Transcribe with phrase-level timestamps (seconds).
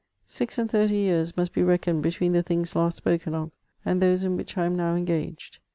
[0.25, 3.53] Six and thirty years must be reckoned between the things last spoken of,
[3.85, 5.59] and those in which I am now engaged.